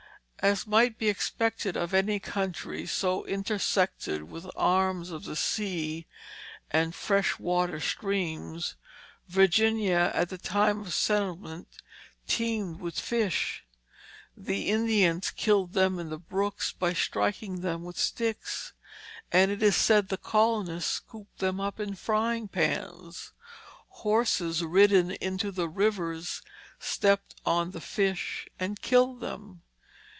As 0.43 0.65
might 0.65 0.97
be 0.97 1.07
expected 1.07 1.77
of 1.77 1.93
any 1.93 2.19
country 2.19 2.87
so 2.87 3.23
intersected 3.27 4.23
with 4.23 4.49
arms 4.55 5.11
of 5.11 5.23
the 5.25 5.35
sea 5.35 6.07
and 6.71 6.95
fresh 6.95 7.37
water 7.37 7.79
streams, 7.79 8.75
Virginia 9.27 10.11
at 10.15 10.29
the 10.29 10.39
time 10.39 10.79
of 10.79 10.93
settlement 10.95 11.67
teemed 12.27 12.79
with 12.79 12.99
fish. 12.99 13.63
The 14.35 14.69
Indians 14.69 15.29
killed 15.29 15.73
them 15.73 15.99
in 15.99 16.09
the 16.09 16.17
brooks 16.17 16.71
by 16.71 16.93
striking 16.93 17.61
them 17.61 17.83
with 17.83 17.99
sticks, 17.99 18.73
and 19.31 19.51
it 19.51 19.61
is 19.61 19.75
said 19.75 20.07
the 20.09 20.17
colonists 20.17 20.91
scooped 20.93 21.37
them 21.37 21.59
up 21.59 21.79
in 21.79 21.93
frying 21.93 22.47
pans. 22.47 23.31
Horses 23.89 24.63
ridden 24.63 25.11
into 25.11 25.51
the 25.51 25.69
rivers 25.69 26.41
stepped 26.79 27.35
on 27.45 27.69
the 27.69 27.79
fish 27.81 28.49
and 28.59 28.81
killed 28.81 29.19
them. 29.19 29.61